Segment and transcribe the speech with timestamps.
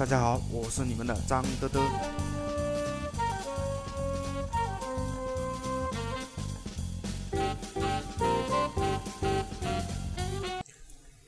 [0.00, 1.78] 大家好，我是你们的张德德。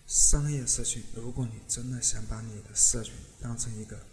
[0.06, 3.12] 商业社群，如果你真的想把你的社群
[3.42, 4.06] 当成一个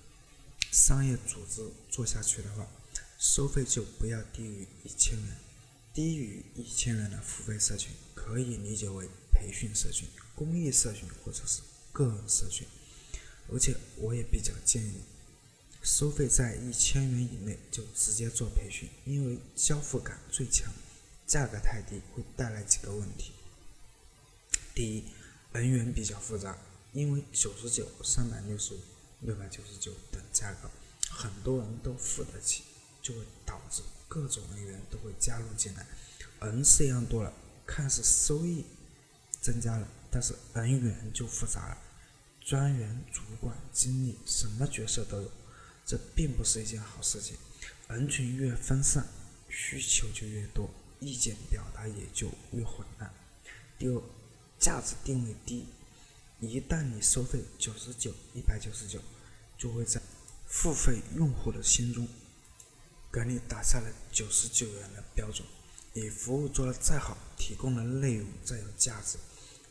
[0.74, 2.68] 商业组织做下去的话，
[3.18, 5.38] 收费就不要低于一千元。
[5.94, 10.06] 低于一千元的付费社群，可以理解为培训社群、
[10.36, 11.62] 公益社群或者是
[11.94, 12.68] 个人社群。
[13.52, 15.02] 而且我也比较建议，
[15.82, 20.72] 收费在一千元以内就直接做培训，因为交付感最强。
[21.26, 23.34] 价格太低会带来几个问题：
[24.74, 25.04] 第一，
[25.54, 26.58] 人员比较复杂，
[26.92, 28.80] 因为九十九、三百六十五、
[29.22, 30.68] 六百九十九等价格，
[31.08, 32.64] 很多人都付得起，
[33.04, 35.86] 就会导致各种人员都会加入进来，
[36.42, 37.32] 人式样多了，
[37.66, 38.66] 看似收益
[39.40, 41.78] 增加了，但是人员就复杂了。
[42.50, 45.32] 专员、主管、经理，什么角色都有，
[45.86, 47.38] 这并不是一件好事情。
[47.88, 49.06] 人群越分散，
[49.50, 50.68] 需求就越多，
[51.00, 53.14] 意见表达也就越混乱。
[53.78, 54.02] 第二，
[54.58, 55.68] 价值定位低，
[56.40, 59.00] 一旦你收费九十九、一百九十九，
[59.56, 60.02] 就会在
[60.48, 62.08] 付费用户的心中
[63.14, 65.48] 给你打下了九十九元的标准。
[65.94, 69.20] 你服务做的再好，提供的内容再有价值。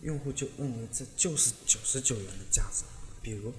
[0.02, 2.84] 用户就认为这就是九十九元的价值。
[3.22, 3.52] 比如，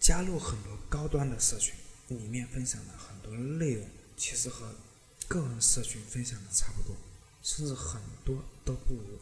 [0.00, 1.74] 加入很多高端的社群，
[2.08, 4.74] 里面分享的很多内容，其实和
[5.28, 6.96] 个人社群分享的差不多，
[7.42, 9.18] 甚至很多都不如。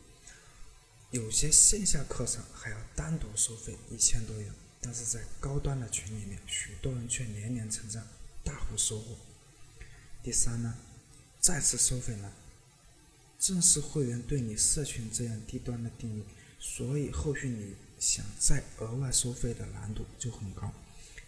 [1.11, 8.07] 有些线下课程还要单独收费一千多元，但是在高端的群里面，许多人却连连成长，
[8.45, 9.17] 大幅收获。
[10.23, 10.77] 第三呢，
[11.41, 12.33] 再次收费呢？
[13.39, 16.25] 正是会员对你社群这样低端的定位，
[16.59, 20.73] 所以后续你想再额外收费的难度就很高。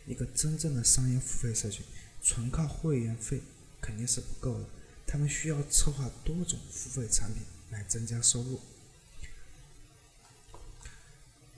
[0.06, 1.84] 一个真正的商业付费社群，
[2.22, 3.42] 纯靠会员费
[3.80, 4.64] 肯定是不够的，
[5.06, 8.60] 他们需要策划多种付费产品来增加收入。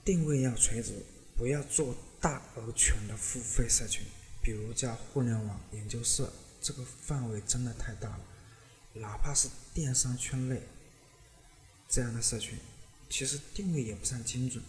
[0.03, 0.93] 定位要垂直，
[1.37, 4.03] 不要做大而全的付费社群，
[4.41, 8.19] 比如叫互联网研究社，这个范围真的太大了。
[8.93, 10.61] 哪怕是电商圈内
[11.87, 12.57] 这样的社群，
[13.09, 14.61] 其实定位也不算精准。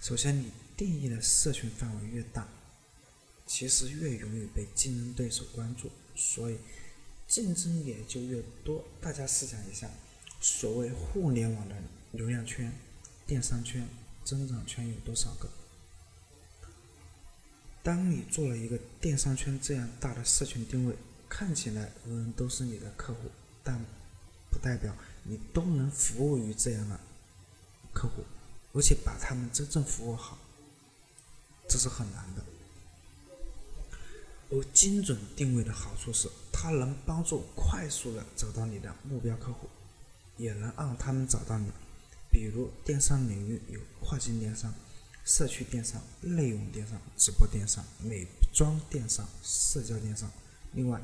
[0.00, 2.46] 首先，你定义的社群范围越大，
[3.46, 6.58] 其实越容易被竞争对手关注，所以
[7.26, 8.84] 竞争也就越多。
[9.00, 9.90] 大家试想一下，
[10.40, 11.74] 所谓互联网的
[12.12, 12.72] 流量圈、
[13.26, 13.88] 电商圈、
[14.24, 15.50] 增长圈有多少个？
[17.82, 20.94] 当你做了一个电商圈这样大的社群定位。
[21.30, 23.30] 看起来人人都是你的客户，
[23.62, 23.80] 但
[24.50, 27.00] 不代表你都能服务于这样的
[27.94, 28.24] 客户，
[28.74, 30.36] 而且把他们真正服务好，
[31.68, 32.44] 这是很难的。
[34.50, 39.70] 而精准定位的好处是，它能帮助快速的找到你的目标客户，
[40.36, 41.70] 也能让他们找到你。
[42.28, 44.74] 比如电商领域有跨境电商、
[45.24, 50.28] 社区电商、内容电商、直播电商、美妆电商、社交电商，
[50.72, 51.00] 另外。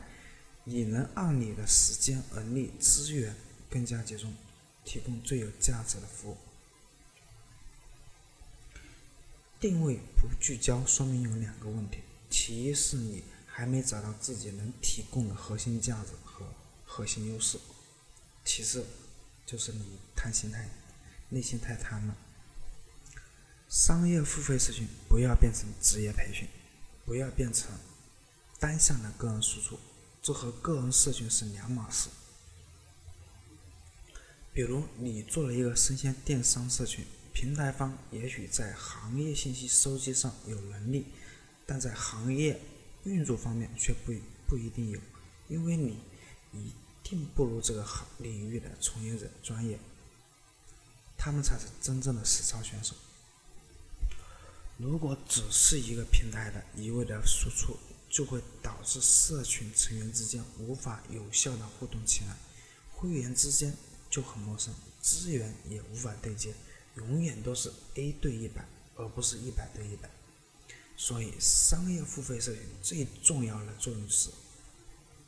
[0.69, 3.37] 你能让你的时间、人力资源
[3.71, 4.35] 更加集中，
[4.85, 6.37] 提供最有价值的服务。
[9.61, 16.45] 定位不聚焦，说明有两个问题：其一是你还没找到自己能提供的核心价值和
[16.85, 17.59] 核心优势；
[18.45, 18.85] 其次
[19.47, 20.69] 就是你贪心太
[21.29, 22.17] 内心太贪了。
[23.69, 26.49] 商业付费社群不要变成职业培训，
[27.05, 27.71] 不要变成
[28.59, 29.79] 单向的个人输出。
[30.27, 32.09] 这和个人社群是两码事。
[34.53, 41.07] 比如，你做了一个生鲜电商社群，平台方也许在行业信息收集上有能力，
[41.65, 42.61] 但在行业
[43.05, 44.13] 运作方面却不
[44.49, 44.99] 不一定有，
[45.47, 45.97] 因为你
[46.53, 46.73] 一
[47.05, 49.79] 定不如这个行领域的从业者专业，
[51.17, 52.97] 他们才是真正的实操选手。
[54.77, 57.79] 如果只是一个平台的一味的输出，
[58.17, 62.35] 就会导致社群成员之间无法有效的互动起来，
[62.95, 63.77] 会员之间
[64.09, 64.73] 就很陌生，
[65.03, 66.55] 资源也无法对接，
[66.95, 68.65] 永远都是 A 对一百，
[68.95, 70.09] 而不是一百对一百。
[70.97, 74.31] 所以，商业付费社群最重要的作用是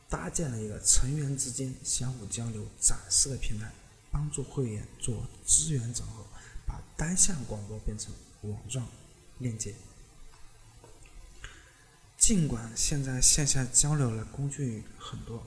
[0.09, 3.71] 搭建了一个成员之间相互交流、展示的平台，
[4.11, 6.25] 帮助会员做资源整合，
[6.67, 8.11] 把单向广播变成
[8.45, 8.89] 网状
[9.41, 9.75] 链接。
[12.29, 15.43] 尽管现在线下交流的工具很多，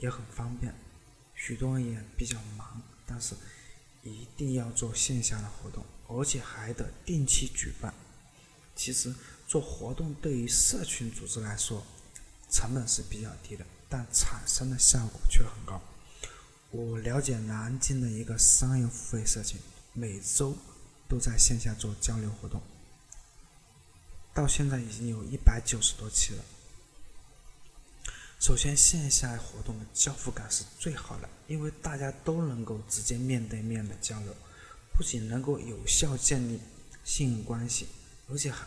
[0.00, 0.74] 也很方便，
[1.36, 3.36] 许多人也比较忙，但是
[4.02, 7.94] 一定要做线下的活动，而且还得定期举办。
[8.74, 9.14] 其实
[9.46, 11.86] 做活动对于社群组织来说，
[12.50, 15.80] 成本是比较低的，但产生的效果却很高。
[16.72, 19.60] 我了解南京的一个商业付费社群，
[19.92, 20.58] 每周
[21.08, 22.60] 都在线下做交流活动，
[24.36, 26.44] 到现在已经有一百九十多期了。
[28.38, 34.36] 首先，线下活动的交付感是最好的，因为大家都能够直接面对面的交流，
[34.92, 36.60] 不仅能够有效建立
[37.02, 37.86] 信任关系，
[38.28, 38.66] 而且还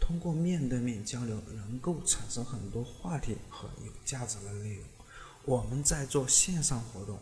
[0.00, 4.84] 通过面对面交流能够产生很多话题和有价值的内容。
[5.44, 7.20] 我们在做线上活动，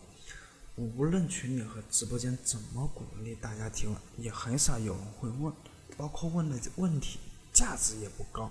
[0.76, 5.52] 无论群里和直播间怎么鼓励大家提问，也很少有人会问，
[5.96, 7.18] 包括问的问题
[7.54, 8.50] 价值也不高。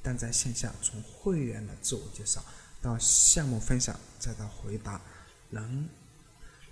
[0.00, 2.44] 但在线下，从会员的自我介绍。
[2.80, 5.00] 到项目分享，再到回答，
[5.50, 5.88] 能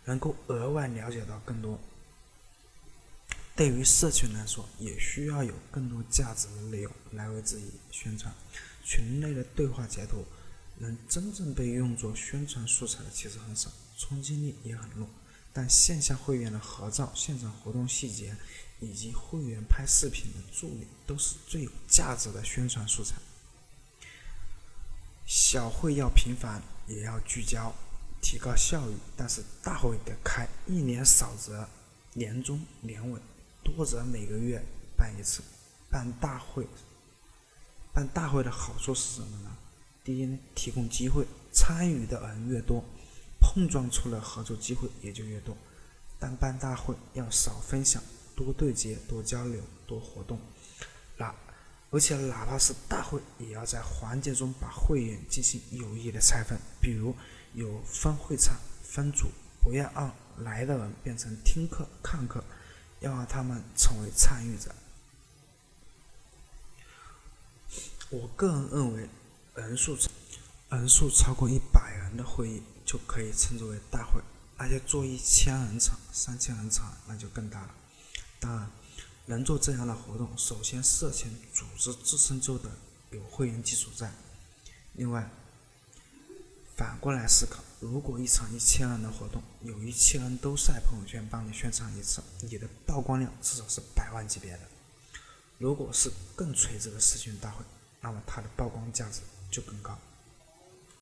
[0.04, 1.78] 能够额外了解到更多。
[3.54, 8.34] 对于社群来说，也需要有更多价值的内容来为自己宣传。
[8.84, 10.24] 群内的对话截图，
[10.78, 15.08] 能真正被用作宣传素材的其实很少，冲击力也很弱。
[15.52, 18.36] 但线下会员的合照、现场活动细节，
[18.80, 23.16] 以及会员拍视频的助理，都是最有价值的宣传素材。
[25.26, 27.72] 小会要频繁，也要聚焦，
[28.20, 28.94] 提高效率。
[29.16, 31.68] 但是大会得开，一年少则
[32.14, 33.20] 年终年尾，
[33.62, 34.60] 多则每个月
[34.96, 35.42] 办一次。
[35.90, 36.66] 办大会，
[37.92, 39.56] 办大会的好处是什么呢？
[40.02, 42.82] 第一呢，提供机会，参与的人越多，
[43.40, 45.56] 碰撞出了合作机会也就越多。
[46.18, 48.02] 但办大会要少分享，
[48.42, 50.40] 多对接，多交流，多活动。
[51.16, 51.34] 那。
[51.92, 57.12] 而且哪怕是大会，也要在环节中把会员进行有益的拆分，比如
[57.52, 59.26] 有分会场、分组，
[59.60, 62.44] 不要让来的人变成听课、看课，
[63.00, 64.72] 要让他们成为参与者。
[68.10, 69.08] 我个人认为，
[69.56, 69.98] 人数
[70.68, 74.22] 人数超过一百人的会议就可以称之为大会，
[74.56, 77.74] 而且做一千人场、三千人场那就更大了。
[78.40, 78.68] 当然。
[79.26, 82.68] 能做这样的活动，首先社群组织自身就得
[83.12, 84.12] 有会员基础在。
[84.94, 85.30] 另外，
[86.74, 94.60] 反过来思考，如果一场一千人的活动，有一千人都晒朋友圈帮你宣传一次，你的曝光量至少是百万级别的。
[95.58, 97.64] 如果是更垂直的社群大会，
[98.00, 99.96] 那么它的曝光价值就更高。